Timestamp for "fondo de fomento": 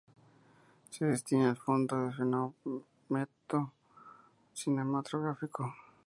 1.57-3.71